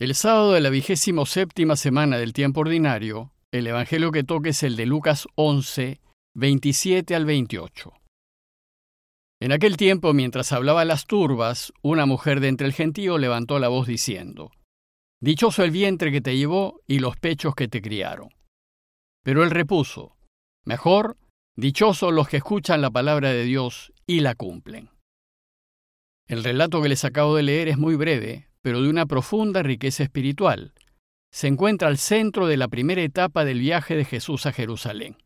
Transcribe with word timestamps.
El 0.00 0.14
sábado 0.14 0.52
de 0.52 0.60
la 0.60 0.70
vigésimo 0.70 1.26
séptima 1.26 1.74
semana 1.74 2.18
del 2.18 2.32
tiempo 2.32 2.60
ordinario, 2.60 3.32
el 3.50 3.66
Evangelio 3.66 4.12
que 4.12 4.22
toque 4.22 4.50
es 4.50 4.62
el 4.62 4.76
de 4.76 4.86
Lucas 4.86 5.26
11, 5.34 6.00
27 6.36 7.16
al 7.16 7.24
28. 7.24 7.92
En 9.40 9.50
aquel 9.50 9.76
tiempo, 9.76 10.12
mientras 10.14 10.52
hablaba 10.52 10.84
las 10.84 11.06
turbas, 11.06 11.72
una 11.82 12.06
mujer 12.06 12.38
de 12.38 12.46
entre 12.46 12.68
el 12.68 12.74
gentío 12.74 13.18
levantó 13.18 13.58
la 13.58 13.66
voz 13.66 13.88
diciendo, 13.88 14.52
Dichoso 15.20 15.64
el 15.64 15.72
vientre 15.72 16.12
que 16.12 16.20
te 16.20 16.36
llevó 16.36 16.80
y 16.86 17.00
los 17.00 17.16
pechos 17.16 17.56
que 17.56 17.66
te 17.66 17.82
criaron. 17.82 18.28
Pero 19.24 19.42
él 19.42 19.50
repuso, 19.50 20.16
Mejor, 20.64 21.16
dichosos 21.56 22.12
los 22.12 22.28
que 22.28 22.36
escuchan 22.36 22.82
la 22.82 22.92
palabra 22.92 23.30
de 23.30 23.42
Dios 23.42 23.92
y 24.06 24.20
la 24.20 24.36
cumplen. 24.36 24.90
El 26.28 26.44
relato 26.44 26.80
que 26.80 26.88
les 26.88 27.04
acabo 27.04 27.34
de 27.34 27.42
leer 27.42 27.66
es 27.66 27.78
muy 27.78 27.96
breve, 27.96 28.47
pero 28.68 28.82
de 28.82 28.90
una 28.90 29.06
profunda 29.06 29.62
riqueza 29.62 30.02
espiritual. 30.02 30.74
Se 31.32 31.46
encuentra 31.46 31.88
al 31.88 31.96
centro 31.96 32.46
de 32.46 32.58
la 32.58 32.68
primera 32.68 33.00
etapa 33.00 33.46
del 33.46 33.60
viaje 33.60 33.96
de 33.96 34.04
Jesús 34.04 34.44
a 34.44 34.52
Jerusalén. 34.52 35.16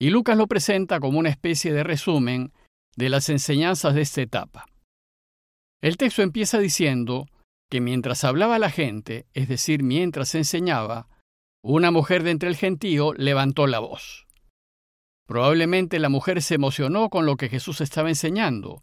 Y 0.00 0.08
Lucas 0.08 0.38
lo 0.38 0.46
presenta 0.46 0.98
como 0.98 1.18
una 1.18 1.28
especie 1.28 1.74
de 1.74 1.84
resumen 1.84 2.54
de 2.96 3.10
las 3.10 3.28
enseñanzas 3.28 3.94
de 3.94 4.00
esta 4.00 4.22
etapa. 4.22 4.64
El 5.82 5.98
texto 5.98 6.22
empieza 6.22 6.58
diciendo 6.58 7.26
que 7.70 7.82
mientras 7.82 8.24
hablaba 8.24 8.58
la 8.58 8.70
gente, 8.70 9.26
es 9.34 9.48
decir, 9.48 9.82
mientras 9.82 10.34
enseñaba, 10.34 11.10
una 11.62 11.90
mujer 11.90 12.22
de 12.22 12.30
entre 12.30 12.48
el 12.48 12.56
gentío 12.56 13.12
levantó 13.12 13.66
la 13.66 13.80
voz. 13.80 14.26
Probablemente 15.26 15.98
la 15.98 16.08
mujer 16.08 16.40
se 16.40 16.54
emocionó 16.54 17.10
con 17.10 17.26
lo 17.26 17.36
que 17.36 17.50
Jesús 17.50 17.82
estaba 17.82 18.08
enseñando, 18.08 18.80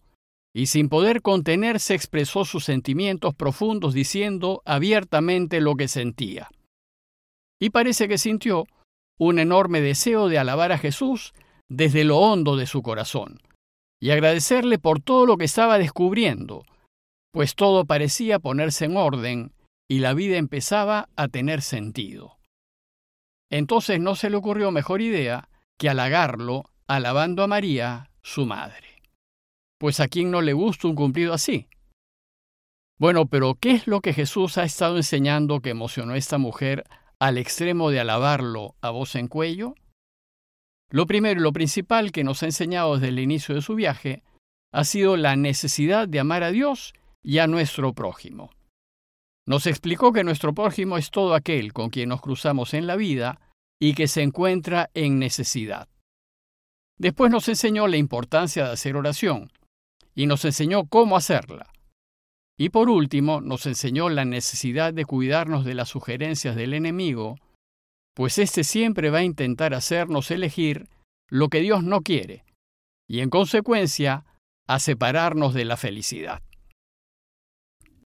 y 0.53 0.67
sin 0.67 0.88
poder 0.88 1.21
contenerse 1.21 1.95
expresó 1.95 2.45
sus 2.45 2.63
sentimientos 2.63 3.34
profundos 3.34 3.93
diciendo 3.93 4.62
abiertamente 4.66 5.62
lo 5.62 5.76
que 5.76 5.88
sentía. 5.88 6.49
Y 7.59 7.71
parece 7.71 8.07
que 8.07 8.18
sintió 8.18 8.68
un 9.18 9.40
enorme 9.40 9.82
deseo 9.82 10.29
de 10.29 10.37
alabar 10.37 10.71
a 10.71 10.77
Jesús 10.77 11.34
desde 11.70 12.04
lo 12.04 12.20
hondo 12.20 12.55
de 12.55 12.68
su 12.68 12.84
corazón, 12.84 13.41
y 13.99 14.12
agradecerle 14.12 14.77
por 14.79 15.01
todo 15.01 15.26
lo 15.26 15.37
que 15.37 15.45
estaba 15.45 15.79
descubriendo, 15.79 16.65
pues 17.32 17.55
todo 17.55 17.85
parecía 17.85 18.38
ponerse 18.38 18.85
en 18.85 18.98
orden 18.98 19.54
y 19.88 19.99
la 19.99 20.13
vida 20.13 20.38
empezaba 20.38 21.10
a 21.15 21.29
tener 21.29 21.62
sentido. 21.62 22.38
Entonces 23.49 23.99
no 23.99 24.15
se 24.15 24.29
le 24.29 24.38
ocurrió 24.38 24.71
mejor 24.71 25.01
idea 25.01 25.49
que 25.77 25.90
halagarlo 25.90 26.63
alabando 26.88 27.43
a 27.43 27.48
María, 27.48 28.10
su 28.21 28.45
madre. 28.45 28.93
Pues 29.79 29.99
a 29.99 30.07
quién 30.07 30.32
no 30.32 30.41
le 30.41 30.54
gusta 30.54 30.88
un 30.88 30.96
cumplido 30.96 31.34
así. 31.34 31.68
Bueno, 32.99 33.26
pero 33.26 33.55
¿qué 33.55 33.71
es 33.71 33.88
lo 33.88 34.02
que 34.02 34.13
Jesús 34.13 34.57
ha 34.57 34.63
estado 34.63 34.98
enseñando 34.98 35.62
que 35.62 35.71
emocionó 35.71 36.13
a 36.13 36.18
esta 36.18 36.38
mujer 36.38 36.85
al 37.20 37.38
extremo 37.38 37.90
de 37.90 37.99
alabarlo 37.99 38.76
a 38.82 38.91
voz 38.91 39.16
en 39.16 39.27
cuello? 39.27 39.76
Lo 40.90 41.07
primero 41.07 41.40
y 41.40 41.44
lo 41.44 41.51
principal 41.54 42.12
que 42.12 42.24
nos 42.24 42.44
ha 42.44 42.46
enseñado 42.46 42.94
desde 42.94 43.10
el 43.10 43.20
inicio 43.20 43.55
de 43.55 43.62
su 43.62 43.76
viaje 43.76 44.24
ha 44.71 44.84
sido 44.84 45.18
la 45.18 45.35
necesidad 45.35 46.07
de 46.07 46.20
amar 46.20 46.44
a 46.44 46.51
Dios 46.51 46.94
y 47.24 47.40
a 47.40 47.48
nuestro 47.48 47.94
prójimo. 47.94 48.51
Nos 49.46 49.68
explicó 49.68 50.13
que 50.13 50.24
nuestro 50.24 50.54
prójimo 50.54 50.98
es 50.98 51.10
todo 51.12 51.35
aquel 51.35 51.74
con 51.74 51.90
quien 51.90 52.10
nos 52.10 52.21
cruzamos 52.21 52.74
en 52.74 52.88
la 52.88 52.96
vida 52.96 53.41
y 53.82 53.94
que 53.94 54.07
se 54.07 54.21
encuentra 54.21 54.90
en 54.94 55.20
necesidad. 55.20 55.90
Después 56.98 57.32
nos 57.32 57.49
enseñó 57.49 57.88
la 57.88 57.98
importancia 57.98 58.66
de 58.66 58.71
hacer 58.71 58.96
oración, 58.96 59.51
y 60.16 60.26
nos 60.26 60.46
enseñó 60.46 60.86
cómo 60.86 61.18
hacerla. 61.18 61.72
Y 62.58 62.70
por 62.70 62.90
último, 62.90 63.42
nos 63.42 63.66
enseñó 63.66 64.09
la 64.09 64.25
necesidad 64.25 64.94
de 64.94 65.06
cuidarnos 65.06 65.66
de 65.66 65.74
las 65.74 65.90
sugerencias 65.90 66.56
del 66.56 66.74
enemigo, 66.74 67.38
pues 68.16 68.38
éste 68.38 68.64
siempre 68.64 69.09
va 69.09 69.19
a 69.19 69.24
intentar 69.24 69.74
hacernos 69.74 70.30
elegir 70.30 70.88
lo 71.30 71.50
que 71.50 71.62
Dios 71.62 71.84
no 71.84 72.02
quiere, 72.02 72.46
y 73.09 73.22
en 73.22 73.29
consecuencia, 73.29 74.25
a 74.68 74.79
separarnos 74.79 75.53
de 75.53 75.66
la 75.66 75.78
felicidad. 75.78 76.41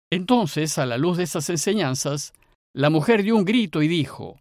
Entonces, 0.09 0.77
a 0.77 0.85
la 0.85 0.97
luz 0.97 1.17
de 1.17 1.23
estas 1.23 1.49
enseñanzas, 1.49 2.33
la 2.73 2.89
mujer 2.89 3.23
dio 3.23 3.35
un 3.35 3.43
grito 3.43 3.81
y 3.81 3.87
dijo, 3.87 4.39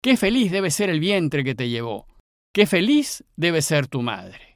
Qué 0.00 0.16
feliz 0.16 0.52
debe 0.52 0.70
ser 0.70 0.90
el 0.90 1.00
vientre 1.00 1.42
que 1.42 1.56
te 1.56 1.68
llevó, 1.68 2.06
qué 2.54 2.66
feliz 2.66 3.24
debe 3.36 3.62
ser 3.62 3.88
tu 3.88 4.02
madre. 4.02 4.47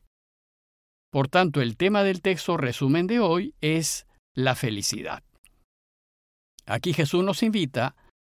Por 1.12 1.28
tanto, 1.28 1.60
el 1.60 1.76
tema 1.76 2.02
del 2.04 2.22
texto 2.22 2.56
resumen 2.56 3.06
de 3.06 3.20
hoy 3.20 3.54
es 3.60 4.06
la 4.34 4.54
felicidad. 4.54 5.22
Aquí 6.64 6.94
Jesús 6.94 7.22
nos 7.22 7.42
invita 7.42 7.94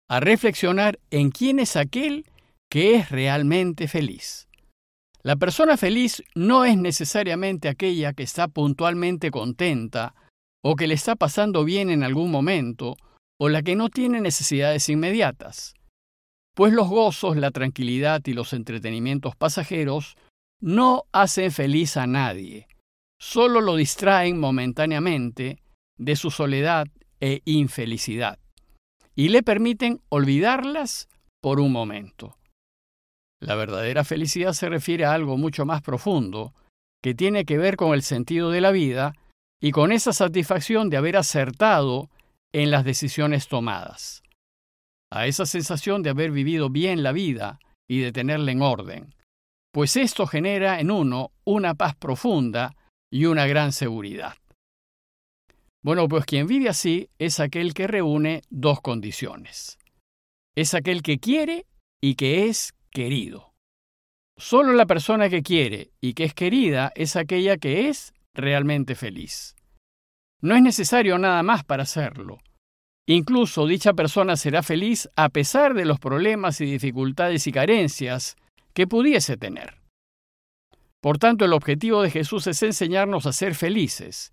a 0.08 0.18
reflexionar 0.18 0.98
en 1.10 1.30
quién 1.30 1.60
es 1.60 1.76
aquel 1.76 2.26
que 2.68 2.96
es 2.96 3.10
realmente 3.10 3.86
feliz. 3.86 4.48
La 5.22 5.36
persona 5.36 5.76
feliz 5.76 6.24
no 6.34 6.64
es 6.64 6.76
necesariamente 6.76 7.68
aquella 7.68 8.12
que 8.12 8.24
está 8.24 8.48
puntualmente 8.48 9.30
contenta 9.30 10.16
o 10.60 10.74
que 10.74 10.88
le 10.88 10.94
está 10.94 11.14
pasando 11.14 11.64
bien 11.64 11.90
en 11.90 12.02
algún 12.02 12.32
momento 12.32 12.96
o 13.38 13.48
la 13.48 13.62
que 13.62 13.76
no 13.76 13.88
tiene 13.88 14.20
necesidades 14.20 14.88
inmediatas, 14.88 15.74
pues 16.54 16.72
los 16.72 16.88
gozos, 16.88 17.36
la 17.36 17.52
tranquilidad 17.52 18.20
y 18.26 18.32
los 18.32 18.52
entretenimientos 18.52 19.36
pasajeros 19.36 20.16
no 20.64 21.04
hacen 21.12 21.52
feliz 21.52 21.98
a 21.98 22.06
nadie, 22.06 22.68
solo 23.20 23.60
lo 23.60 23.76
distraen 23.76 24.40
momentáneamente 24.40 25.58
de 25.98 26.16
su 26.16 26.30
soledad 26.30 26.86
e 27.20 27.42
infelicidad 27.44 28.38
y 29.14 29.28
le 29.28 29.42
permiten 29.42 30.00
olvidarlas 30.08 31.10
por 31.42 31.60
un 31.60 31.70
momento. 31.70 32.38
La 33.42 33.56
verdadera 33.56 34.04
felicidad 34.04 34.54
se 34.54 34.70
refiere 34.70 35.04
a 35.04 35.12
algo 35.12 35.36
mucho 35.36 35.66
más 35.66 35.82
profundo, 35.82 36.54
que 37.02 37.14
tiene 37.14 37.44
que 37.44 37.58
ver 37.58 37.76
con 37.76 37.92
el 37.92 38.02
sentido 38.02 38.50
de 38.50 38.62
la 38.62 38.70
vida 38.70 39.12
y 39.60 39.70
con 39.70 39.92
esa 39.92 40.14
satisfacción 40.14 40.88
de 40.88 40.96
haber 40.96 41.18
acertado 41.18 42.08
en 42.54 42.70
las 42.70 42.86
decisiones 42.86 43.48
tomadas, 43.48 44.22
a 45.12 45.26
esa 45.26 45.44
sensación 45.44 46.02
de 46.02 46.08
haber 46.08 46.30
vivido 46.30 46.70
bien 46.70 47.02
la 47.02 47.12
vida 47.12 47.58
y 47.86 48.00
de 48.00 48.12
tenerla 48.12 48.50
en 48.50 48.62
orden, 48.62 49.13
pues 49.74 49.96
esto 49.96 50.28
genera 50.28 50.78
en 50.78 50.92
uno 50.92 51.32
una 51.42 51.74
paz 51.74 51.96
profunda 51.96 52.76
y 53.12 53.24
una 53.24 53.44
gran 53.48 53.72
seguridad. 53.72 54.34
Bueno, 55.82 56.06
pues 56.06 56.26
quien 56.26 56.46
vive 56.46 56.68
así 56.68 57.10
es 57.18 57.40
aquel 57.40 57.74
que 57.74 57.88
reúne 57.88 58.42
dos 58.50 58.80
condiciones. 58.80 59.76
Es 60.54 60.74
aquel 60.74 61.02
que 61.02 61.18
quiere 61.18 61.66
y 62.00 62.14
que 62.14 62.46
es 62.46 62.72
querido. 62.90 63.52
Solo 64.38 64.74
la 64.74 64.86
persona 64.86 65.28
que 65.28 65.42
quiere 65.42 65.90
y 66.00 66.14
que 66.14 66.22
es 66.22 66.34
querida 66.34 66.92
es 66.94 67.16
aquella 67.16 67.56
que 67.56 67.88
es 67.88 68.14
realmente 68.32 68.94
feliz. 68.94 69.56
No 70.40 70.54
es 70.54 70.62
necesario 70.62 71.18
nada 71.18 71.42
más 71.42 71.64
para 71.64 71.82
hacerlo. 71.82 72.38
Incluso 73.08 73.66
dicha 73.66 73.92
persona 73.92 74.36
será 74.36 74.62
feliz 74.62 75.10
a 75.16 75.30
pesar 75.30 75.74
de 75.74 75.84
los 75.84 75.98
problemas 75.98 76.60
y 76.60 76.64
dificultades 76.66 77.48
y 77.48 77.52
carencias 77.52 78.36
que 78.74 78.86
pudiese 78.86 79.36
tener. 79.36 79.80
Por 81.00 81.18
tanto, 81.18 81.44
el 81.44 81.52
objetivo 81.52 82.02
de 82.02 82.10
Jesús 82.10 82.46
es 82.46 82.62
enseñarnos 82.62 83.26
a 83.26 83.32
ser 83.32 83.54
felices. 83.54 84.32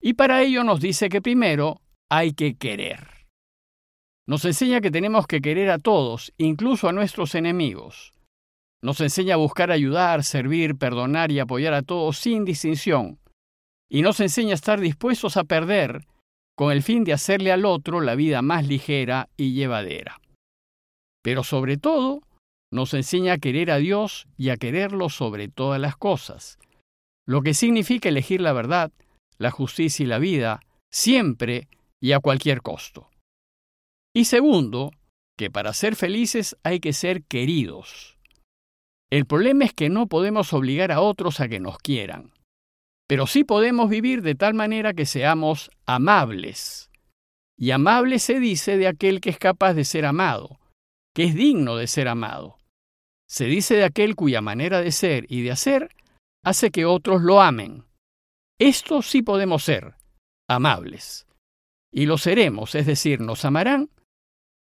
Y 0.00 0.14
para 0.14 0.42
ello 0.42 0.64
nos 0.64 0.80
dice 0.80 1.08
que 1.08 1.22
primero 1.22 1.80
hay 2.10 2.32
que 2.32 2.56
querer. 2.56 3.26
Nos 4.26 4.44
enseña 4.44 4.80
que 4.80 4.90
tenemos 4.90 5.26
que 5.26 5.40
querer 5.40 5.70
a 5.70 5.78
todos, 5.78 6.32
incluso 6.36 6.88
a 6.88 6.92
nuestros 6.92 7.34
enemigos. 7.34 8.12
Nos 8.82 9.00
enseña 9.00 9.34
a 9.34 9.38
buscar 9.38 9.70
ayudar, 9.70 10.24
servir, 10.24 10.76
perdonar 10.76 11.30
y 11.30 11.38
apoyar 11.38 11.74
a 11.74 11.82
todos 11.82 12.18
sin 12.18 12.44
distinción. 12.44 13.18
Y 13.88 14.02
nos 14.02 14.18
enseña 14.20 14.52
a 14.52 14.54
estar 14.54 14.80
dispuestos 14.80 15.36
a 15.36 15.44
perder 15.44 16.06
con 16.56 16.72
el 16.72 16.82
fin 16.82 17.04
de 17.04 17.12
hacerle 17.12 17.52
al 17.52 17.64
otro 17.64 18.00
la 18.00 18.14
vida 18.14 18.42
más 18.42 18.66
ligera 18.66 19.28
y 19.36 19.52
llevadera. 19.52 20.20
Pero 21.22 21.44
sobre 21.44 21.76
todo, 21.76 22.22
nos 22.70 22.94
enseña 22.94 23.34
a 23.34 23.38
querer 23.38 23.70
a 23.70 23.76
Dios 23.76 24.26
y 24.36 24.50
a 24.50 24.56
quererlo 24.56 25.08
sobre 25.08 25.48
todas 25.48 25.80
las 25.80 25.96
cosas, 25.96 26.58
lo 27.26 27.42
que 27.42 27.54
significa 27.54 28.08
elegir 28.08 28.40
la 28.40 28.52
verdad, 28.52 28.92
la 29.38 29.50
justicia 29.50 30.04
y 30.04 30.06
la 30.06 30.18
vida, 30.18 30.60
siempre 30.90 31.68
y 32.00 32.12
a 32.12 32.20
cualquier 32.20 32.62
costo. 32.62 33.10
Y 34.14 34.24
segundo, 34.24 34.92
que 35.36 35.50
para 35.50 35.72
ser 35.72 35.96
felices 35.96 36.56
hay 36.62 36.80
que 36.80 36.92
ser 36.92 37.24
queridos. 37.24 38.16
El 39.10 39.26
problema 39.26 39.64
es 39.64 39.72
que 39.72 39.88
no 39.88 40.06
podemos 40.06 40.52
obligar 40.52 40.90
a 40.90 41.00
otros 41.00 41.40
a 41.40 41.48
que 41.48 41.60
nos 41.60 41.78
quieran, 41.78 42.32
pero 43.06 43.26
sí 43.26 43.44
podemos 43.44 43.88
vivir 43.88 44.22
de 44.22 44.34
tal 44.34 44.54
manera 44.54 44.94
que 44.94 45.06
seamos 45.06 45.70
amables. 45.84 46.90
Y 47.58 47.70
amable 47.70 48.18
se 48.18 48.40
dice 48.40 48.76
de 48.76 48.88
aquel 48.88 49.20
que 49.20 49.30
es 49.30 49.38
capaz 49.38 49.74
de 49.74 49.84
ser 49.84 50.04
amado, 50.04 50.58
que 51.14 51.24
es 51.24 51.34
digno 51.34 51.76
de 51.76 51.86
ser 51.86 52.08
amado. 52.08 52.55
Se 53.28 53.46
dice 53.46 53.76
de 53.76 53.84
aquel 53.84 54.14
cuya 54.14 54.40
manera 54.40 54.80
de 54.80 54.92
ser 54.92 55.26
y 55.28 55.42
de 55.42 55.50
hacer 55.50 55.90
hace 56.44 56.70
que 56.70 56.84
otros 56.84 57.22
lo 57.22 57.40
amen. 57.40 57.84
Esto 58.58 59.02
sí 59.02 59.22
podemos 59.22 59.64
ser, 59.64 59.94
amables. 60.48 61.26
Y 61.92 62.06
lo 62.06 62.18
seremos, 62.18 62.74
es 62.74 62.86
decir, 62.86 63.20
nos 63.20 63.44
amarán 63.44 63.90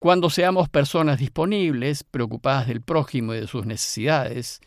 cuando 0.00 0.30
seamos 0.30 0.68
personas 0.68 1.18
disponibles, 1.18 2.04
preocupadas 2.04 2.68
del 2.68 2.82
prójimo 2.82 3.34
y 3.34 3.40
de 3.40 3.46
sus 3.46 3.66
necesidades, 3.66 4.60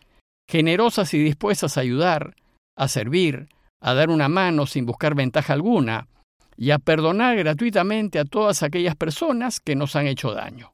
generosas 0.50 1.14
y 1.14 1.20
dispuestas 1.20 1.78
a 1.78 1.82
ayudar, 1.82 2.36
a 2.78 2.88
servir, 2.88 3.48
a 3.82 3.94
dar 3.94 4.10
una 4.10 4.28
mano 4.28 4.66
sin 4.66 4.86
buscar 4.86 5.16
ventaja 5.16 5.54
alguna, 5.54 6.08
y 6.58 6.72
a 6.72 6.80
perdonar 6.80 7.38
gratuitamente 7.38 8.20
a 8.20 8.26
todas 8.26 8.62
aquellas 8.62 8.96
personas 8.96 9.60
que 9.62 9.76
nos 9.76 9.96
han 9.96 10.08
hecho 10.08 10.34
daño. 10.34 10.74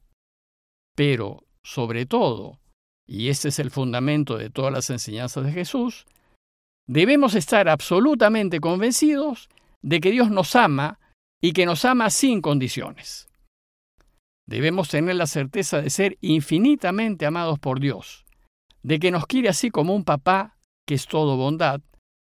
Pero, 0.96 1.44
sobre 1.62 2.04
todo, 2.04 2.58
y 3.08 3.30
este 3.30 3.48
es 3.48 3.58
el 3.58 3.70
fundamento 3.70 4.36
de 4.36 4.50
todas 4.50 4.72
las 4.72 4.90
enseñanzas 4.90 5.44
de 5.44 5.52
Jesús, 5.52 6.06
debemos 6.86 7.34
estar 7.34 7.68
absolutamente 7.68 8.60
convencidos 8.60 9.48
de 9.82 10.00
que 10.00 10.10
Dios 10.10 10.30
nos 10.30 10.54
ama 10.54 11.00
y 11.40 11.52
que 11.52 11.64
nos 11.64 11.86
ama 11.86 12.10
sin 12.10 12.42
condiciones. 12.42 13.28
Debemos 14.46 14.88
tener 14.88 15.16
la 15.16 15.26
certeza 15.26 15.80
de 15.80 15.90
ser 15.90 16.18
infinitamente 16.20 17.24
amados 17.24 17.58
por 17.58 17.80
Dios, 17.80 18.26
de 18.82 18.98
que 18.98 19.10
nos 19.10 19.26
quiere 19.26 19.48
así 19.48 19.70
como 19.70 19.94
un 19.94 20.04
papá, 20.04 20.58
que 20.86 20.94
es 20.94 21.06
todo 21.06 21.36
bondad, 21.36 21.80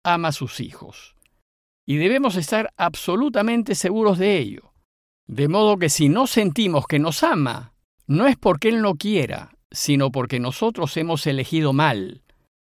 ama 0.05 0.29
a 0.29 0.33
sus 0.33 0.61
hijos. 0.61 1.15
Y 1.85 1.97
debemos 1.97 2.37
estar 2.37 2.73
absolutamente 2.77 3.75
seguros 3.75 4.17
de 4.17 4.37
ello. 4.37 4.73
De 5.27 5.47
modo 5.47 5.77
que 5.77 5.89
si 5.89 6.09
no 6.09 6.27
sentimos 6.27 6.85
que 6.87 6.99
nos 6.99 7.23
ama, 7.23 7.73
no 8.07 8.27
es 8.27 8.37
porque 8.37 8.69
Él 8.69 8.81
no 8.81 8.95
quiera, 8.95 9.53
sino 9.71 10.11
porque 10.11 10.39
nosotros 10.39 10.95
hemos 10.97 11.25
elegido 11.27 11.73
mal 11.73 12.21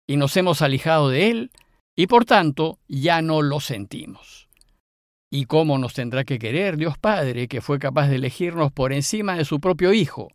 y 0.08 0.16
nos 0.16 0.36
hemos 0.36 0.62
alejado 0.62 1.08
de 1.10 1.30
Él 1.30 1.50
y 1.96 2.06
por 2.06 2.24
tanto 2.24 2.78
ya 2.88 3.22
no 3.22 3.42
lo 3.42 3.60
sentimos. 3.60 4.48
¿Y 5.30 5.44
cómo 5.44 5.78
nos 5.78 5.94
tendrá 5.94 6.24
que 6.24 6.38
querer 6.38 6.76
Dios 6.76 6.96
Padre 6.96 7.48
que 7.48 7.60
fue 7.60 7.78
capaz 7.78 8.08
de 8.08 8.16
elegirnos 8.16 8.72
por 8.72 8.92
encima 8.92 9.36
de 9.36 9.44
su 9.44 9.60
propio 9.60 9.92
Hijo? 9.92 10.28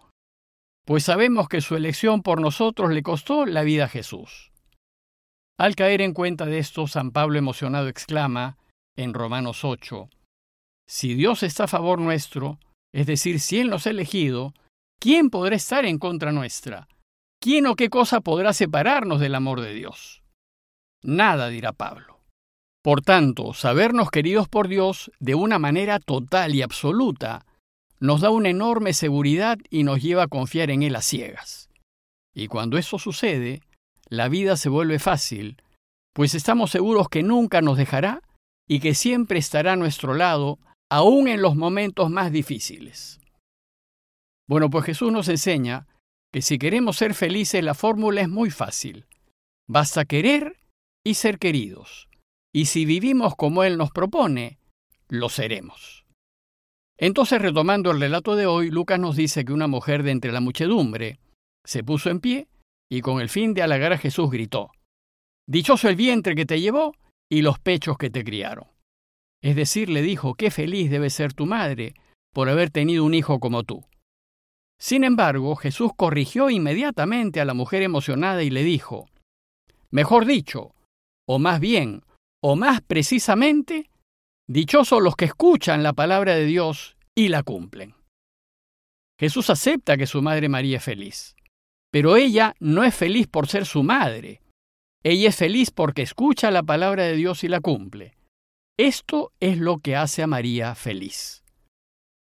Pues 0.86 1.04
sabemos 1.04 1.48
que 1.48 1.62
su 1.62 1.76
elección 1.76 2.22
por 2.22 2.42
nosotros 2.42 2.92
le 2.92 3.02
costó 3.02 3.46
la 3.46 3.64
vida 3.64 3.86
a 3.86 3.90
Jesús. 3.90 4.52
Al 5.58 5.76
caer 5.76 6.02
en 6.02 6.14
cuenta 6.14 6.46
de 6.46 6.60
esto, 6.60 6.88
San 6.88 7.12
Pablo 7.12 7.40
emocionado 7.40 7.88
exclama 7.88 8.58
en 8.96 9.14
Romanos 9.14 9.64
8, 9.64 10.10
Si 10.88 11.16
Dios 11.16 11.42
está 11.42 11.64
a 11.64 11.68
favor 11.68 12.00
nuestro, 12.00 12.60
es 12.94 13.08
decir, 13.08 13.40
si 13.40 13.60
Él 13.60 13.70
nos 13.70 13.88
ha 13.88 13.92
elegido, 13.92 14.54
¿quién 15.04 15.30
podrá 15.30 15.58
estar 15.58 15.84
en 15.86 16.00
contra 16.00 16.32
nuestra? 16.32 16.88
¿Quién 17.42 17.66
o 17.66 17.76
qué 17.76 17.90
cosa 17.90 18.22
podrá 18.22 18.54
separarnos 18.54 19.20
del 19.20 19.36
amor 19.36 19.60
de 19.60 19.74
Dios? 19.74 20.24
Nada, 21.04 21.50
dirá 21.50 21.74
Pablo. 21.74 22.22
Por 22.82 23.02
tanto, 23.02 23.54
sabernos 23.54 24.10
queridos 24.12 24.48
por 24.48 24.70
Dios 24.70 25.12
de 25.20 25.36
una 25.36 25.60
manera 25.60 26.00
total 26.00 26.56
y 26.56 26.62
absoluta 26.62 27.46
nos 28.00 28.22
da 28.22 28.30
una 28.30 28.48
enorme 28.48 28.94
seguridad 28.94 29.58
y 29.70 29.84
nos 29.84 30.02
lleva 30.02 30.24
a 30.24 30.28
confiar 30.28 30.72
en 30.72 30.84
Él 30.84 30.96
a 30.96 31.02
ciegas. 31.02 31.70
Y 32.34 32.48
cuando 32.48 32.78
eso 32.78 32.98
sucede, 32.98 33.62
la 34.08 34.30
vida 34.30 34.56
se 34.56 34.70
vuelve 34.70 35.00
fácil, 35.00 35.62
pues 36.14 36.34
estamos 36.34 36.72
seguros 36.72 37.10
que 37.10 37.24
nunca 37.24 37.62
nos 37.62 37.78
dejará 37.78 38.22
y 38.70 38.80
que 38.80 38.96
siempre 38.96 39.38
estará 39.38 39.74
a 39.74 39.78
nuestro 39.78 40.14
lado, 40.14 40.60
aun 40.90 41.28
en 41.28 41.42
los 41.42 41.58
momentos 41.58 42.10
más 42.10 42.32
difíciles. 42.32 43.20
Bueno, 44.48 44.70
pues 44.70 44.86
Jesús 44.86 45.12
nos 45.12 45.30
enseña 45.30 45.88
que 46.32 46.42
si 46.42 46.58
queremos 46.58 46.98
ser 46.98 47.14
felices 47.14 47.64
la 47.64 47.74
fórmula 47.74 48.22
es 48.22 48.30
muy 48.30 48.50
fácil. 48.50 49.06
Basta 49.68 50.06
querer 50.06 50.58
y 51.06 51.14
ser 51.14 51.40
queridos. 51.40 52.10
Y 52.54 52.66
si 52.66 52.86
vivimos 52.86 53.36
como 53.36 53.64
Él 53.64 53.78
nos 53.78 53.92
propone, 53.92 54.60
lo 55.10 55.30
seremos. 55.30 56.06
Entonces, 56.98 57.42
retomando 57.42 57.92
el 57.92 58.00
relato 58.00 58.36
de 58.36 58.46
hoy, 58.46 58.70
Lucas 58.70 59.00
nos 59.00 59.16
dice 59.16 59.46
que 59.46 59.54
una 59.54 59.68
mujer 59.68 60.04
de 60.04 60.12
entre 60.12 60.32
la 60.32 60.40
muchedumbre 60.40 61.20
se 61.66 61.84
puso 61.84 62.10
en 62.10 62.20
pie 62.20 62.48
y 62.90 63.02
con 63.02 63.20
el 63.20 63.30
fin 63.30 63.54
de 63.54 63.64
halagar 63.64 63.94
a 63.94 63.98
Jesús 63.98 64.30
gritó, 64.30 64.72
Dichoso 65.48 65.90
el 65.90 65.96
vientre 65.96 66.36
que 66.36 66.46
te 66.46 66.62
llevó 66.62 66.96
y 67.30 67.42
los 67.42 67.60
pechos 67.60 67.98
que 67.98 68.10
te 68.10 68.24
criaron. 68.24 68.68
Es 69.42 69.56
decir, 69.56 69.90
le 69.90 70.02
dijo, 70.02 70.36
qué 70.36 70.52
feliz 70.52 70.90
debe 70.90 71.10
ser 71.10 71.34
tu 71.34 71.46
madre 71.46 71.96
por 72.34 72.50
haber 72.50 72.70
tenido 72.70 73.04
un 73.04 73.14
hijo 73.14 73.40
como 73.40 73.64
tú. 73.64 73.86
Sin 74.80 75.04
embargo, 75.04 75.56
Jesús 75.56 75.92
corrigió 75.96 76.50
inmediatamente 76.50 77.40
a 77.40 77.46
la 77.46 77.54
mujer 77.54 77.84
emocionada 77.84 78.44
y 78.44 78.50
le 78.50 78.64
dijo, 78.64 79.08
Mejor 79.92 80.26
dicho, 80.26 80.74
o 81.28 81.40
más 81.40 81.60
bien, 81.60 82.04
o 82.42 82.56
más 82.56 82.82
precisamente, 82.82 83.90
dichosos 84.48 85.02
los 85.02 85.16
que 85.16 85.26
escuchan 85.26 85.84
la 85.84 85.94
palabra 85.94 86.36
de 86.36 86.46
Dios 86.46 86.98
y 87.16 87.30
la 87.30 87.44
cumplen. 87.44 87.96
Jesús 89.20 89.50
acepta 89.50 89.96
que 89.96 90.08
su 90.08 90.22
madre 90.22 90.50
María 90.50 90.78
es 90.78 90.84
feliz, 90.84 91.36
pero 91.92 92.18
ella 92.18 92.56
no 92.60 92.84
es 92.84 92.96
feliz 92.96 93.28
por 93.28 93.48
ser 93.48 93.66
su 93.66 93.84
madre. 93.84 94.42
Ella 95.04 95.30
es 95.30 95.36
feliz 95.36 95.70
porque 95.72 96.02
escucha 96.02 96.50
la 96.50 96.64
palabra 96.64 97.04
de 97.04 97.16
Dios 97.16 97.44
y 97.44 97.48
la 97.48 97.62
cumple. 97.62 98.18
Esto 98.78 99.32
es 99.40 99.60
lo 99.60 99.78
que 99.78 99.96
hace 99.96 100.24
a 100.24 100.28
María 100.28 100.74
feliz. 100.76 101.44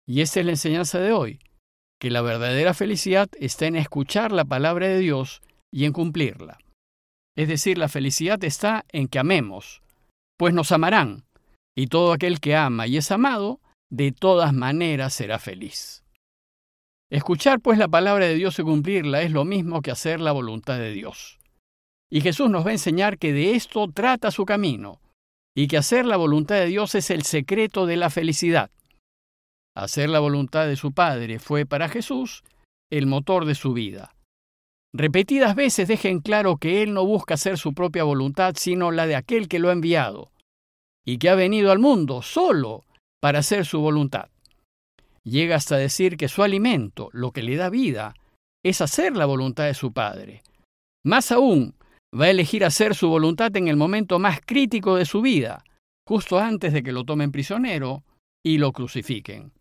Y 0.07 0.21
esta 0.21 0.39
es 0.39 0.45
la 0.47 0.53
enseñanza 0.53 0.99
de 0.99 1.13
hoy, 1.13 1.39
que 2.01 2.09
la 2.09 2.23
verdadera 2.23 2.73
felicidad 2.73 3.29
está 3.39 3.67
en 3.67 3.75
escuchar 3.75 4.31
la 4.31 4.43
palabra 4.43 4.87
de 4.87 4.97
Dios 4.97 5.43
y 5.71 5.85
en 5.85 5.93
cumplirla. 5.93 6.57
Es 7.37 7.47
decir, 7.47 7.77
la 7.77 7.89
felicidad 7.89 8.43
está 8.43 8.85
en 8.89 9.07
que 9.07 9.19
amemos, 9.19 9.83
pues 10.35 10.51
nos 10.51 10.71
amarán, 10.71 11.25
y 11.77 11.87
todo 11.87 12.11
aquel 12.11 12.39
que 12.39 12.55
ama 12.55 12.87
y 12.87 12.97
es 12.97 13.11
amado, 13.11 13.61
de 13.91 14.11
todas 14.11 14.51
maneras 14.51 15.13
será 15.13 15.37
feliz. 15.37 16.03
Escuchar 17.11 17.59
pues 17.59 17.77
la 17.77 17.87
palabra 17.87 18.25
de 18.25 18.33
Dios 18.33 18.57
y 18.57 18.63
cumplirla 18.63 19.21
es 19.21 19.31
lo 19.31 19.45
mismo 19.45 19.83
que 19.83 19.91
hacer 19.91 20.19
la 20.19 20.31
voluntad 20.31 20.79
de 20.79 20.93
Dios. 20.93 21.37
Y 22.09 22.21
Jesús 22.21 22.49
nos 22.49 22.65
va 22.65 22.71
a 22.71 22.73
enseñar 22.73 23.19
que 23.19 23.31
de 23.31 23.53
esto 23.53 23.87
trata 23.93 24.31
su 24.31 24.45
camino, 24.45 25.01
y 25.55 25.67
que 25.67 25.77
hacer 25.77 26.07
la 26.07 26.17
voluntad 26.17 26.55
de 26.55 26.65
Dios 26.65 26.95
es 26.95 27.11
el 27.11 27.21
secreto 27.21 27.85
de 27.85 27.97
la 27.97 28.09
felicidad. 28.09 28.71
Hacer 29.75 30.09
la 30.09 30.19
voluntad 30.19 30.67
de 30.67 30.75
su 30.75 30.91
Padre 30.91 31.39
fue 31.39 31.65
para 31.65 31.87
Jesús 31.87 32.43
el 32.91 33.07
motor 33.07 33.45
de 33.45 33.55
su 33.55 33.73
vida. 33.73 34.13
Repetidas 34.93 35.55
veces 35.55 35.87
dejen 35.87 36.19
claro 36.19 36.57
que 36.57 36.83
Él 36.83 36.93
no 36.93 37.05
busca 37.05 37.35
hacer 37.35 37.57
su 37.57 37.73
propia 37.73 38.03
voluntad, 38.03 38.55
sino 38.57 38.91
la 38.91 39.07
de 39.07 39.15
aquel 39.15 39.47
que 39.47 39.59
lo 39.59 39.69
ha 39.69 39.73
enviado, 39.73 40.31
y 41.05 41.17
que 41.17 41.29
ha 41.29 41.35
venido 41.35 41.71
al 41.71 41.79
mundo 41.79 42.21
solo 42.21 42.83
para 43.21 43.39
hacer 43.39 43.65
su 43.65 43.79
voluntad. 43.79 44.29
Llega 45.23 45.55
hasta 45.55 45.77
decir 45.77 46.17
que 46.17 46.27
su 46.27 46.43
alimento, 46.43 47.09
lo 47.13 47.31
que 47.31 47.43
le 47.43 47.55
da 47.55 47.69
vida, 47.69 48.13
es 48.63 48.81
hacer 48.81 49.15
la 49.15 49.25
voluntad 49.25 49.65
de 49.65 49.73
su 49.73 49.93
Padre. 49.93 50.43
Más 51.05 51.31
aún, 51.31 51.75
va 52.13 52.25
a 52.25 52.29
elegir 52.31 52.65
hacer 52.65 52.93
su 52.93 53.07
voluntad 53.07 53.55
en 53.55 53.69
el 53.69 53.77
momento 53.77 54.19
más 54.19 54.41
crítico 54.45 54.95
de 54.95 55.05
su 55.05 55.21
vida, 55.21 55.63
justo 56.05 56.39
antes 56.39 56.73
de 56.73 56.83
que 56.83 56.91
lo 56.91 57.05
tomen 57.05 57.31
prisionero 57.31 58.03
y 58.43 58.57
lo 58.57 58.73
crucifiquen. 58.73 59.53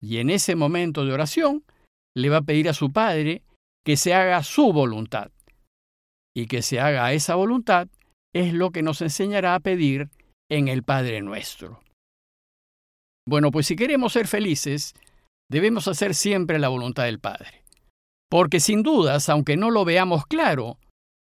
Y 0.00 0.18
en 0.18 0.30
ese 0.30 0.54
momento 0.54 1.04
de 1.04 1.12
oración, 1.12 1.64
le 2.16 2.28
va 2.28 2.38
a 2.38 2.42
pedir 2.42 2.68
a 2.68 2.74
su 2.74 2.92
Padre 2.92 3.42
que 3.84 3.96
se 3.96 4.14
haga 4.14 4.42
su 4.42 4.72
voluntad. 4.72 5.30
Y 6.36 6.46
que 6.46 6.62
se 6.62 6.80
haga 6.80 7.12
esa 7.12 7.34
voluntad 7.34 7.88
es 8.34 8.52
lo 8.52 8.70
que 8.70 8.82
nos 8.82 9.00
enseñará 9.02 9.54
a 9.54 9.60
pedir 9.60 10.10
en 10.50 10.68
el 10.68 10.82
Padre 10.82 11.20
nuestro. 11.22 11.80
Bueno, 13.26 13.50
pues 13.50 13.66
si 13.66 13.76
queremos 13.76 14.12
ser 14.12 14.26
felices, 14.26 14.94
debemos 15.50 15.88
hacer 15.88 16.14
siempre 16.14 16.58
la 16.58 16.68
voluntad 16.68 17.04
del 17.04 17.20
Padre. 17.20 17.64
Porque 18.30 18.60
sin 18.60 18.82
dudas, 18.82 19.28
aunque 19.28 19.56
no 19.56 19.70
lo 19.70 19.84
veamos 19.84 20.26
claro, 20.26 20.78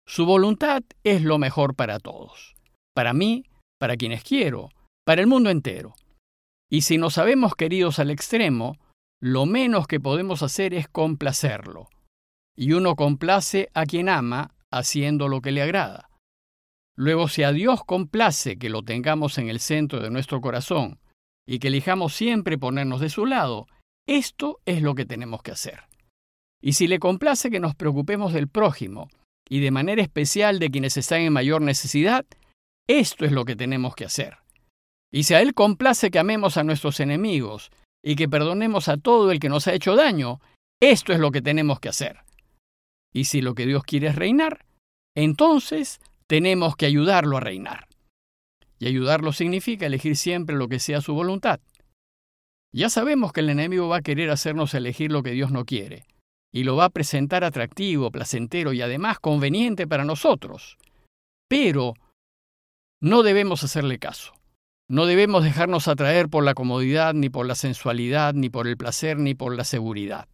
su 0.06 0.26
voluntad 0.26 0.82
es 1.04 1.22
lo 1.22 1.38
mejor 1.38 1.74
para 1.74 1.98
todos. 1.98 2.54
Para 2.94 3.12
mí, 3.12 3.44
para 3.78 3.96
quienes 3.96 4.24
quiero, 4.24 4.70
para 5.04 5.20
el 5.20 5.26
mundo 5.26 5.50
entero. 5.50 5.94
Y 6.72 6.80
si 6.80 6.96
nos 6.96 7.14
sabemos 7.14 7.54
queridos 7.54 7.98
al 7.98 8.10
extremo, 8.10 8.78
lo 9.20 9.44
menos 9.44 9.86
que 9.86 10.00
podemos 10.00 10.42
hacer 10.42 10.72
es 10.72 10.88
complacerlo 10.88 11.90
y 12.56 12.72
uno 12.72 12.96
complace 12.96 13.68
a 13.74 13.84
quien 13.84 14.08
ama 14.08 14.54
haciendo 14.70 15.28
lo 15.28 15.42
que 15.42 15.52
le 15.52 15.60
agrada. 15.60 16.08
Luego, 16.96 17.28
si 17.28 17.42
a 17.42 17.52
Dios 17.52 17.84
complace 17.84 18.58
que 18.58 18.70
lo 18.70 18.82
tengamos 18.82 19.36
en 19.36 19.50
el 19.50 19.60
centro 19.60 20.00
de 20.00 20.08
nuestro 20.08 20.40
corazón 20.40 20.98
y 21.46 21.58
que 21.58 21.68
elijamos 21.68 22.14
siempre 22.14 22.56
ponernos 22.56 23.00
de 23.00 23.10
su 23.10 23.26
lado, 23.26 23.66
esto 24.06 24.60
es 24.64 24.80
lo 24.80 24.94
que 24.94 25.04
tenemos 25.04 25.42
que 25.42 25.52
hacer. 25.52 25.80
Y 26.62 26.72
si 26.72 26.86
le 26.86 26.98
complace 26.98 27.50
que 27.50 27.60
nos 27.60 27.74
preocupemos 27.74 28.32
del 28.32 28.48
prójimo 28.48 29.10
y 29.46 29.60
de 29.60 29.70
manera 29.70 30.00
especial 30.00 30.58
de 30.58 30.70
quienes 30.70 30.96
están 30.96 31.20
en 31.20 31.34
mayor 31.34 31.60
necesidad, 31.60 32.24
esto 32.88 33.26
es 33.26 33.32
lo 33.32 33.44
que 33.44 33.56
tenemos 33.56 33.94
que 33.94 34.06
hacer. 34.06 34.41
Y 35.12 35.24
si 35.24 35.34
a 35.34 35.42
Él 35.42 35.54
complace 35.54 36.10
que 36.10 36.18
amemos 36.18 36.56
a 36.56 36.64
nuestros 36.64 36.98
enemigos 36.98 37.70
y 38.02 38.16
que 38.16 38.28
perdonemos 38.28 38.88
a 38.88 38.96
todo 38.96 39.30
el 39.30 39.38
que 39.38 39.50
nos 39.50 39.68
ha 39.68 39.74
hecho 39.74 39.94
daño, 39.94 40.40
esto 40.80 41.12
es 41.12 41.20
lo 41.20 41.30
que 41.30 41.42
tenemos 41.42 41.78
que 41.78 41.90
hacer. 41.90 42.20
Y 43.12 43.24
si 43.24 43.42
lo 43.42 43.54
que 43.54 43.66
Dios 43.66 43.84
quiere 43.84 44.08
es 44.08 44.16
reinar, 44.16 44.64
entonces 45.14 46.00
tenemos 46.26 46.76
que 46.76 46.86
ayudarlo 46.86 47.36
a 47.36 47.40
reinar. 47.40 47.86
Y 48.78 48.88
ayudarlo 48.88 49.32
significa 49.32 49.86
elegir 49.86 50.16
siempre 50.16 50.56
lo 50.56 50.66
que 50.66 50.80
sea 50.80 51.02
su 51.02 51.14
voluntad. 51.14 51.60
Ya 52.74 52.88
sabemos 52.88 53.32
que 53.32 53.40
el 53.40 53.50
enemigo 53.50 53.88
va 53.88 53.98
a 53.98 54.02
querer 54.02 54.30
hacernos 54.30 54.72
elegir 54.72 55.12
lo 55.12 55.22
que 55.22 55.32
Dios 55.32 55.50
no 55.50 55.66
quiere, 55.66 56.04
y 56.50 56.64
lo 56.64 56.74
va 56.74 56.86
a 56.86 56.90
presentar 56.90 57.44
atractivo, 57.44 58.10
placentero 58.10 58.72
y 58.72 58.80
además 58.80 59.20
conveniente 59.20 59.86
para 59.86 60.06
nosotros. 60.06 60.78
Pero 61.48 61.94
no 63.00 63.22
debemos 63.22 63.62
hacerle 63.62 63.98
caso. 63.98 64.32
No 64.92 65.06
debemos 65.06 65.42
dejarnos 65.42 65.88
atraer 65.88 66.28
por 66.28 66.44
la 66.44 66.52
comodidad, 66.52 67.14
ni 67.14 67.30
por 67.30 67.46
la 67.46 67.54
sensualidad, 67.54 68.34
ni 68.34 68.50
por 68.50 68.68
el 68.68 68.76
placer, 68.76 69.18
ni 69.18 69.34
por 69.34 69.56
la 69.56 69.64
seguridad. 69.64 70.28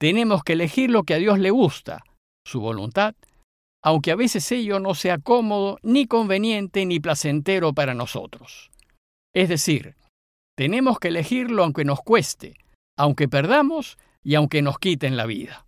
Tenemos 0.00 0.42
que 0.42 0.54
elegir 0.54 0.90
lo 0.90 1.04
que 1.04 1.14
a 1.14 1.18
Dios 1.18 1.38
le 1.38 1.52
gusta, 1.52 2.02
su 2.44 2.60
voluntad, 2.60 3.14
aunque 3.84 4.10
a 4.10 4.16
veces 4.16 4.50
ello 4.50 4.80
no 4.80 4.96
sea 4.96 5.18
cómodo, 5.18 5.78
ni 5.84 6.08
conveniente, 6.08 6.84
ni 6.86 6.98
placentero 6.98 7.72
para 7.72 7.94
nosotros. 7.94 8.72
Es 9.32 9.48
decir, 9.48 9.94
tenemos 10.56 10.98
que 10.98 11.06
elegirlo 11.06 11.62
aunque 11.62 11.84
nos 11.84 12.00
cueste, 12.00 12.56
aunque 12.98 13.28
perdamos 13.28 13.96
y 14.24 14.34
aunque 14.34 14.60
nos 14.60 14.80
quiten 14.80 15.16
la 15.16 15.26
vida. 15.26 15.66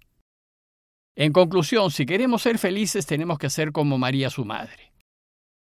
En 1.14 1.33
conclusión, 1.33 1.92
si 1.92 2.06
queremos 2.06 2.42
ser 2.42 2.59
felices 2.59 3.06
tenemos 3.06 3.38
que 3.38 3.50
ser 3.50 3.71
como 3.71 3.99
María 3.99 4.30
su 4.30 4.45
madre, 4.45 4.92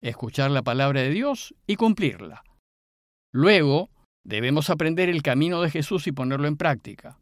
escuchar 0.00 0.50
la 0.50 0.62
palabra 0.62 1.02
de 1.02 1.10
Dios 1.10 1.54
y 1.66 1.76
cumplirla. 1.76 2.42
Luego, 3.34 3.90
debemos 4.24 4.70
aprender 4.70 5.08
el 5.08 5.22
camino 5.22 5.60
de 5.60 5.68
Jesús 5.68 6.06
y 6.06 6.12
ponerlo 6.12 6.46
en 6.46 6.56
práctica. 6.56 7.18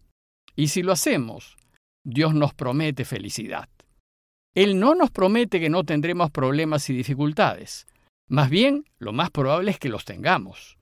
Y 0.55 0.69
si 0.69 0.83
lo 0.83 0.93
hacemos, 0.93 1.57
Dios 2.05 2.35
nos 2.35 2.53
promete 2.53 3.07
felicidad. 3.07 3.71
Él 4.55 4.79
no 4.79 4.95
nos 4.95 5.11
promete 5.11 5.59
que 5.59 5.71
no 5.71 5.85
tendremos 5.85 6.31
problemas 6.31 6.91
y 6.91 6.93
dificultades. 6.93 7.87
Más 8.29 8.51
bien, 8.51 8.85
lo 8.99 9.15
más 9.15 9.31
probable 9.31 9.71
es 9.71 9.79
que 9.79 9.89
los 9.89 10.05
tengamos. 10.05 10.77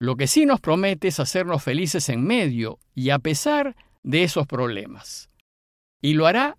Lo 0.00 0.16
que 0.16 0.26
sí 0.26 0.46
nos 0.46 0.60
promete 0.60 1.08
es 1.08 1.20
hacernos 1.20 1.62
felices 1.62 2.08
en 2.08 2.24
medio 2.24 2.78
y 2.94 3.10
a 3.10 3.18
pesar 3.18 3.76
de 4.02 4.22
esos 4.22 4.46
problemas. 4.46 5.28
Y 6.00 6.14
lo 6.14 6.26
hará 6.26 6.56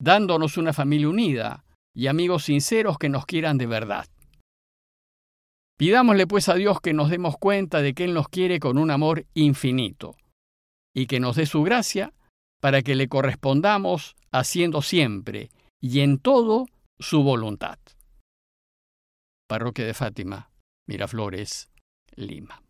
dándonos 0.00 0.56
una 0.56 0.72
familia 0.72 1.08
unida 1.08 1.64
y 1.96 2.06
amigos 2.06 2.44
sinceros 2.44 2.96
que 2.96 3.08
nos 3.08 3.26
quieran 3.26 3.58
de 3.58 3.66
verdad. 3.66 4.06
Pidámosle 5.80 6.26
pues 6.26 6.50
a 6.50 6.56
Dios 6.56 6.78
que 6.82 6.92
nos 6.92 7.08
demos 7.08 7.38
cuenta 7.38 7.80
de 7.80 7.94
que 7.94 8.04
Él 8.04 8.12
nos 8.12 8.28
quiere 8.28 8.60
con 8.60 8.76
un 8.76 8.90
amor 8.90 9.24
infinito 9.32 10.14
y 10.94 11.06
que 11.06 11.20
nos 11.20 11.36
dé 11.36 11.46
su 11.46 11.62
gracia 11.62 12.12
para 12.60 12.82
que 12.82 12.94
le 12.94 13.08
correspondamos 13.08 14.14
haciendo 14.30 14.82
siempre 14.82 15.48
y 15.80 16.00
en 16.00 16.18
todo 16.18 16.66
su 16.98 17.22
voluntad. 17.22 17.78
Parroquia 19.48 19.86
de 19.86 19.94
Fátima, 19.94 20.50
Miraflores, 20.86 21.70
Lima. 22.14 22.62